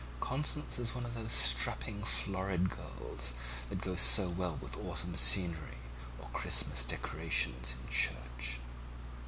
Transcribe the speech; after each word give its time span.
Constance 0.19 0.79
is 0.79 0.95
one 0.95 1.05
of 1.05 1.13
those 1.13 1.31
strapping 1.31 2.03
florid 2.03 2.71
girls 2.71 3.35
that 3.69 3.81
go 3.81 3.95
so 3.95 4.29
well 4.29 4.57
with 4.59 4.75
autumn 4.77 5.13
scenery 5.15 5.77
or 6.17 6.27
Christmas 6.29 6.83
decorations 6.85 7.75
in 7.79 7.87
church. 7.87 8.57